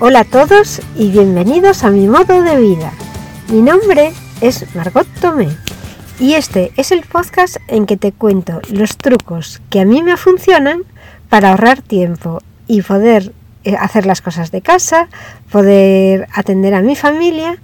[0.00, 2.92] Hola a todos y bienvenidos a mi modo de vida.
[3.48, 5.48] Mi nombre es Margot Tomé
[6.18, 10.16] y este es el podcast en que te cuento los trucos que a mí me
[10.16, 10.82] funcionan
[11.28, 15.08] para ahorrar tiempo y poder eh, hacer las cosas de casa,
[15.52, 17.58] poder atender a mi familia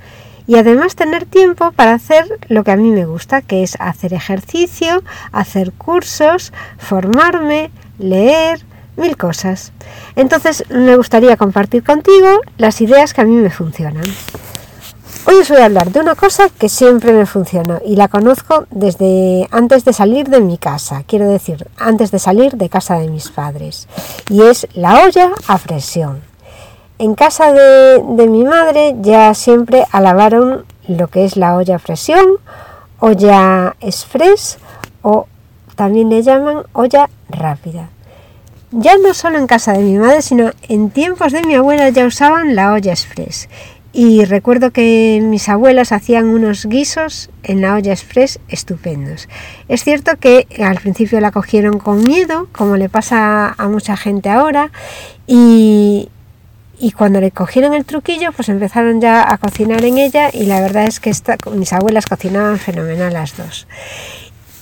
[0.46, 4.14] y además tener tiempo para hacer lo que a mí me gusta, que es hacer
[4.14, 5.02] ejercicio,
[5.32, 8.64] hacer cursos, formarme, leer,
[9.00, 9.72] mil cosas.
[10.14, 12.28] Entonces me gustaría compartir contigo
[12.58, 14.04] las ideas que a mí me funcionan.
[15.26, 18.66] Hoy os voy a hablar de una cosa que siempre me funciona y la conozco
[18.70, 23.08] desde antes de salir de mi casa, quiero decir, antes de salir de casa de
[23.08, 23.86] mis padres,
[24.28, 26.22] y es la olla a presión.
[26.98, 31.78] En casa de, de mi madre ya siempre alabaron lo que es la olla a
[31.78, 32.26] presión,
[32.98, 34.58] olla express
[35.02, 35.26] o
[35.76, 37.90] también le llaman olla rápida.
[38.72, 42.06] Ya no solo en casa de mi madre, sino en tiempos de mi abuela ya
[42.06, 43.48] usaban la olla express.
[43.92, 49.28] Y recuerdo que mis abuelas hacían unos guisos en la olla express estupendos.
[49.66, 54.28] Es cierto que al principio la cogieron con miedo, como le pasa a mucha gente
[54.28, 54.70] ahora,
[55.26, 56.08] y,
[56.96, 60.84] cuando le cogieron el truquillo, pues empezaron ya a cocinar en ella y la verdad
[60.84, 61.12] es que
[61.52, 63.66] mis abuelas cocinaban fenomenal las dos.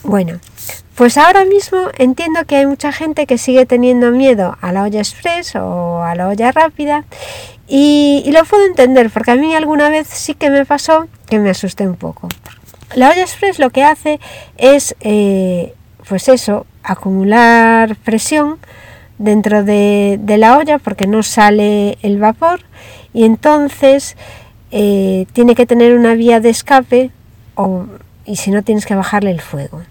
[0.02, 0.40] Bueno,
[0.94, 4.98] pues ahora mismo entiendo que hay mucha gente que sigue teniendo miedo a la olla
[4.98, 7.04] express o a la olla rápida
[7.68, 11.50] y, lo puedo entender porque a mí alguna vez sí que me pasó que me
[11.50, 12.28] asusté un poco.
[12.94, 14.18] La olla express lo que hace
[14.56, 15.74] es, eh,
[16.08, 18.58] pues eso, acumular presión
[19.18, 22.60] dentro de, la olla porque no sale el vapor
[23.12, 24.16] y entonces
[24.70, 27.10] eh, tiene que tener una vía de escape
[27.54, 27.84] o,
[28.24, 29.82] y si no tienes que bajarle el fuego.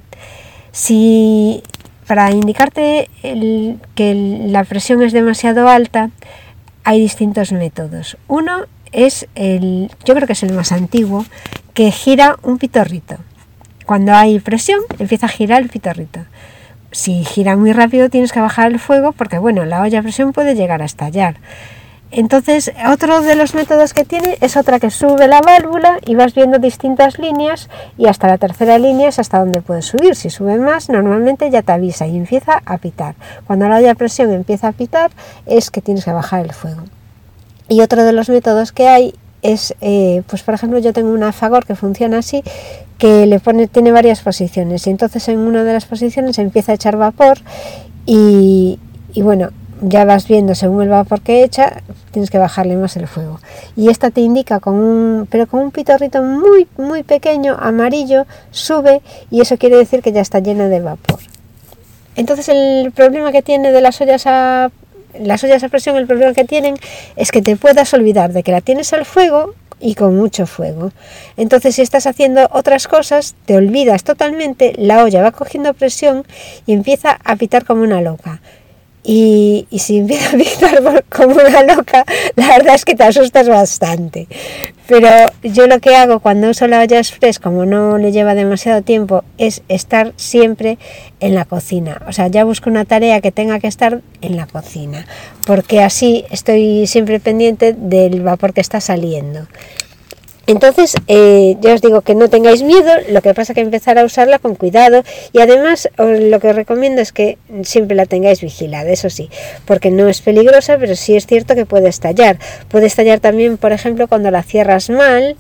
[0.78, 1.64] Si
[2.06, 3.10] para indicarte
[3.96, 4.14] que
[4.46, 6.12] la presión es demasiado alta,
[6.84, 8.16] hay distintos métodos.
[8.28, 11.26] Uno es el, yo creo que es el más antiguo,
[11.74, 13.16] que gira un pitorrito.
[13.88, 16.20] Cuando hay presión, empieza a girar el pitorrito.
[16.92, 20.32] Si gira muy rápido, tienes que bajar el fuego porque, bueno, la olla a presión
[20.32, 21.38] puede llegar a estallar.
[22.12, 26.34] Entonces, otro de los métodos que tiene es otra que sube la válvula y vas
[26.34, 30.16] viendo distintas líneas y hasta la tercera línea es hasta donde puedes subir.
[30.16, 33.16] Si sube más, normalmente ya te avisa y empieza a pitar.
[33.46, 35.12] Cuando la olla presión empieza a pitar,
[35.46, 36.84] es que tienes que bajar el fuego.
[37.68, 41.34] Y otro de los métodos que hay es, eh, pues por ejemplo, yo tengo una
[41.34, 42.42] Fagor que funciona así,
[42.98, 46.76] que le pone, tiene varias posiciones y entonces en una de las posiciones empieza a
[46.76, 47.38] echar vapor
[48.06, 48.80] y,
[49.14, 49.50] y bueno,
[49.82, 53.40] ya vas viendo según el vapor que echa, tienes que bajarle más el fuego.
[53.76, 59.02] Y esta te indica con un, pero con un pitorrito muy, muy pequeño, amarillo, sube
[59.30, 61.20] y eso quiere decir que ya está llena de vapor.
[62.16, 64.72] Entonces el problema que tiene de las ollas a
[65.20, 66.76] las ollas a presión, el problema que tienen
[67.16, 70.92] es que te puedas olvidar de que la tienes al fuego y con mucho fuego.
[71.38, 76.26] Entonces, si estás haciendo otras cosas, te olvidas totalmente, la olla va cogiendo presión
[76.66, 78.42] y empieza a pitar como una loca.
[79.10, 82.04] Y, si empieza a pitar como una loca,
[82.36, 84.28] la verdad es que te asustas bastante.
[84.86, 85.08] Pero
[85.44, 89.24] yo lo que hago cuando uso la olla express, como no le lleva demasiado tiempo,
[89.38, 90.78] es estar siempre
[91.22, 92.02] en la cocina.
[92.10, 95.08] O sea, ya busco una tarea que tenga que estar en la cocina,
[95.46, 99.48] porque así estoy siempre pendiente del vapor que está saliendo.
[100.48, 103.98] Entonces, eh, ya os digo que no tengáis miedo, lo que pasa es que empezar
[104.00, 105.04] a usarla con cuidado
[105.34, 109.30] y además lo que os recomiendo es que siempre la tengáis vigilada, eso sí,
[109.66, 112.40] porque no es peligrosa, pero sí es cierto que puede estallar.
[112.70, 115.36] Puede estallar también, por ejemplo, cuando la cierras mal,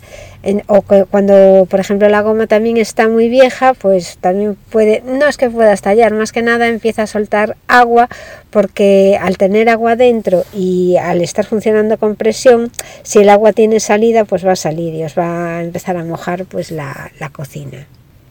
[0.67, 5.37] o cuando, por ejemplo, la goma también está muy vieja, pues también puede, no es
[5.37, 8.07] que pueda estallar, más que nada empieza a soltar agua,
[8.49, 12.71] porque al tener agua dentro y al estar funcionando con presión,
[13.03, 16.03] si el agua tiene salida, pues va a salir y os va a empezar a
[16.03, 17.87] mojar pues la, la cocina.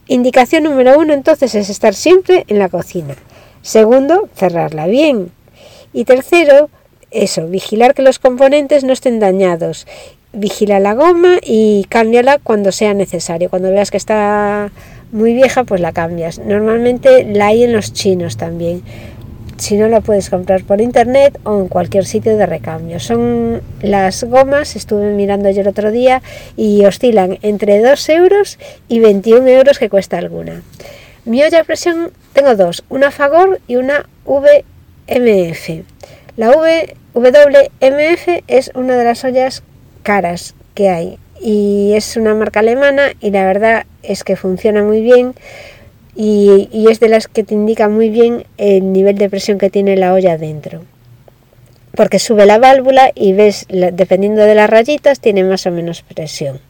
[0.08, 3.16] Indicación número uno entonces es estar siempre en la cocina.
[3.62, 5.32] Segundo, cerrarla bien.
[5.92, 6.70] Y tercero,
[7.10, 9.86] eso, vigilar que los componentes no estén dañados
[10.36, 13.50] vigila la goma y cámbiala cuando sea necesario.
[13.50, 14.70] Cuando veas que está
[15.10, 16.38] muy vieja, pues la cambias.
[16.38, 18.82] Normalmente la hay en los chinos también.
[19.56, 23.00] Si no, la puedes comprar por internet o en cualquier sitio de recambio.
[23.00, 26.22] Son las gomas, estuve mirando yo el otro día,
[26.58, 30.60] y oscilan entre 2 euros y 21 euros que cuesta alguna.
[31.24, 35.70] Mi olla a presión tengo dos, una Fagor y una VMF.
[36.36, 39.62] La WMF es una de las ollas
[40.06, 41.18] caras que hay.
[41.40, 45.34] Y es una marca alemana y la verdad es que funciona muy bien
[46.14, 49.96] y, es de las que te indica muy bien el nivel de presión que tiene
[49.96, 50.82] la olla dentro.
[51.96, 56.60] porque sube la válvula y ves, dependiendo de las rayitas, tiene más o menos presión.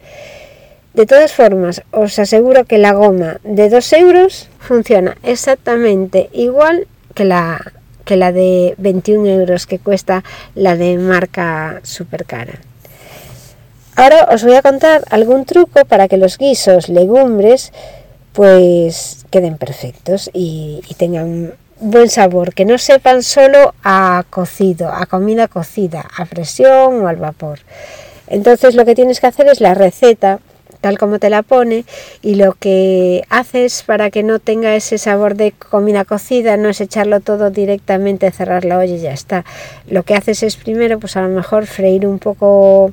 [0.94, 7.25] De todas formas, os aseguro que la goma de 2 euros funciona exactamente igual que
[7.25, 7.73] la,
[8.05, 10.23] que la de 21 euros que cuesta
[10.55, 12.61] la de marca super cara.
[13.98, 17.72] Ahora os voy a contar algún truco para que los guisos, legumbres,
[18.34, 25.48] pues queden perfectos y, tengan buen sabor, que no sepan solo a cocido, a comida
[25.48, 27.60] cocida, a presión o al vapor.
[28.28, 30.40] Entonces lo que tienes que hacer es la receta
[30.82, 31.87] tal como te la pone
[32.20, 36.82] y lo que haces para que no tenga ese sabor de comida cocida no es
[36.82, 39.46] echarlo todo directamente, cerrar la olla y ya está.
[39.88, 42.92] Lo que haces es primero pues a lo mejor freír un poco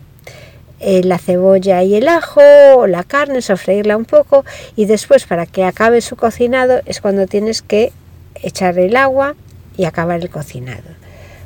[0.85, 2.41] eh, la cebolla y el ajo
[2.75, 4.44] o la carne, sofreírla un poco
[4.75, 7.94] y después para que acabe su cocinado es cuando tienes que
[8.41, 9.35] echar el agua
[9.77, 10.83] y acabar el cocinado.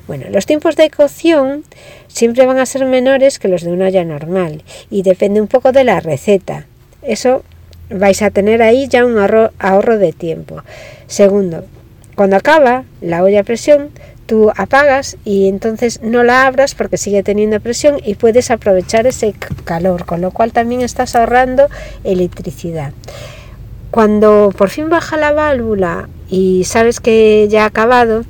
[0.08, 1.64] Bueno, los tiempos de cocción
[2.08, 5.72] siempre van a ser menores que los de una olla normal y depende un poco
[5.72, 6.66] de la receta.
[7.04, 7.44] Eso
[7.90, 10.64] vais a tener ahí ya un ahorro, de tiempo.
[11.06, 11.66] Segundo,
[12.16, 13.90] cuando acaba la olla a presión,
[14.28, 19.34] tú apagas y entonces no la abras porque sigue teniendo presión y puedes aprovechar ese
[19.64, 21.68] calor, con lo cual también estás ahorrando
[22.04, 22.94] electricidad.
[23.90, 28.26] Cuando por fin baja la válvula y sabes que ya ha acabado,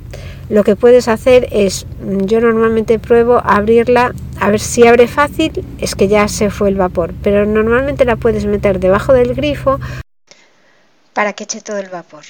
[0.48, 5.64] lo que puedes hacer es, mm, yo normalmente pruebo abrirla, a ver si abre fácil,
[5.78, 9.78] es que ya se fue el vapor, pero normalmente la puedes meter debajo del grifo
[11.12, 12.24] para que eche todo el vapor.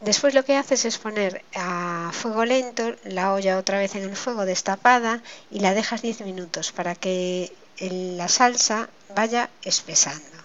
[0.00, 4.16] Después lo que haces es poner a fuego lento la olla otra vez en el
[4.16, 10.38] fuego destapada y la dejas 10 minutos para que la salsa vaya espesando.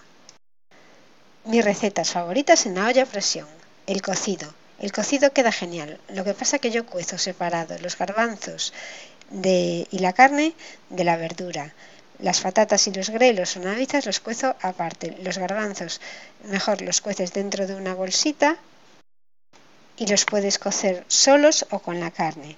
[1.44, 3.46] Mis recetas favoritas en la olla a presión.
[3.86, 4.52] El cocido.
[4.80, 6.00] El cocido queda genial.
[6.08, 8.72] Lo que pasa que yo cuezo separado los garbanzos
[9.30, 10.54] y la carne
[10.90, 11.74] de la verdura.
[12.18, 15.16] Las patatas y los grelos o navizas los cuezo aparte.
[15.22, 16.00] Los garbanzos
[16.44, 18.56] mejor los cueces dentro de una bolsita
[19.96, 22.56] y los puedes cocer solos o con la carne.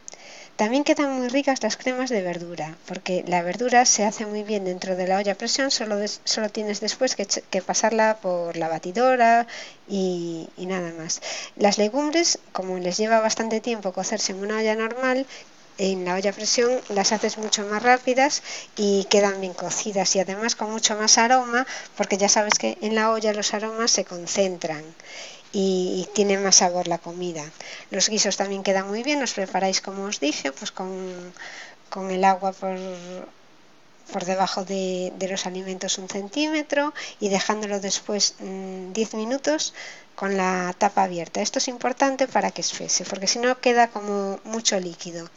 [0.57, 4.65] También quedan muy ricas las cremas de verdura, porque la verdura se hace muy bien
[4.65, 9.47] dentro de la olla presión, solo, solo tienes después que, pasarla por la batidora
[9.87, 11.21] y, nada más.
[11.57, 15.27] Las legumbres, como les lleva bastante tiempo cocerse en una olla normal,
[15.77, 18.43] en la olla presión las haces mucho más rápidas
[18.77, 21.67] y quedan bien cocidas y además con mucho más aroma,
[21.99, 24.83] porque ya sabes que en la olla los aromas se concentran
[25.53, 27.45] y, tiene más sabor la comida.
[27.91, 30.91] Los guisos también quedan muy bien, los preparáis como os dije, pues con,
[32.11, 32.77] el agua por,
[34.13, 39.75] por debajo de, los alimentos un centímetro y dejándolo después 10 mm, minutos
[40.15, 41.41] con la tapa abierta.
[41.43, 45.29] Esto es importante para que espese, porque si no queda como mucho líquido.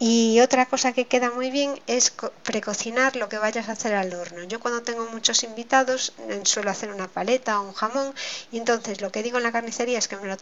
[0.00, 2.12] Y otra cosa que queda muy bien es
[2.42, 4.42] precocinar lo que vayas a hacer al horno.
[4.44, 8.12] Yo cuando tengo muchos invitados mm, suelo hacer una paleta o un jamón
[8.50, 10.36] y entonces lo que digo en la carnicería es que me lo,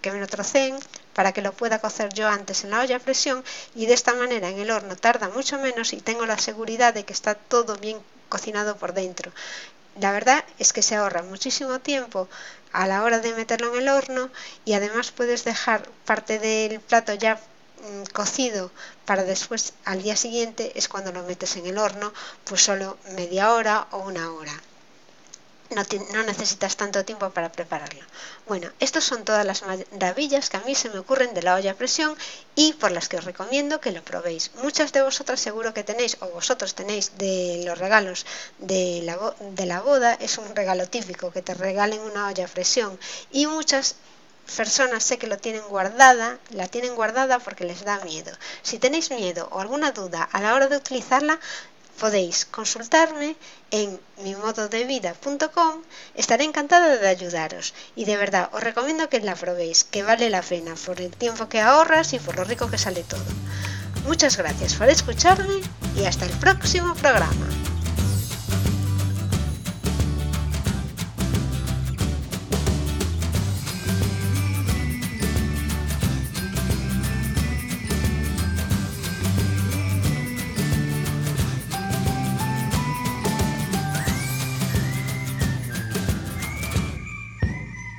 [0.00, 0.26] que me lo
[1.14, 3.44] para que lo pueda cocer yo antes en la olla a presión
[3.76, 7.04] y de esta manera en el horno tarda mucho menos y tengo la seguridad de
[7.04, 9.30] que está todo bien cocinado por dentro.
[10.00, 12.28] La verdad es que se ahorra muchísimo tiempo
[12.72, 14.30] a la hora de meterlo en el horno
[14.64, 17.40] y además puedes dejar parte del plato ya
[18.12, 18.70] cocido
[19.04, 22.12] para después al día siguiente es cuando lo metes en el horno,
[22.44, 24.52] pues solo media hora o una hora.
[25.70, 28.04] No, no, necesitas tanto tiempo para prepararlo.
[28.46, 31.72] Bueno, estas son todas las maravillas que a mí se me ocurren de la olla
[31.72, 32.16] a presión
[32.54, 34.50] y por las que os recomiendo que lo probéis.
[34.62, 38.26] Muchas de vosotras seguro que tenéis o vosotros tenéis de los regalos
[38.58, 42.48] de la, de la boda, es un regalo típico que te regalen una olla a
[42.48, 42.98] presión
[43.32, 43.96] y muchas
[44.56, 48.32] personas sé que lo tienen guardada, la tienen guardada porque les da miedo.
[48.62, 51.38] Si tenéis miedo o alguna duda a la hora de utilizarla,
[51.98, 53.36] podéis consultarme
[53.70, 55.82] en mimododevida.com.
[56.14, 60.42] Estaré encantada de ayudaros y de verdad os recomiendo que la probéis, que vale la
[60.42, 63.24] pena por el tiempo que ahorras y por lo rico que sale todo.
[64.06, 65.60] Muchas gracias por escucharme
[65.96, 67.63] y hasta el próximo programa.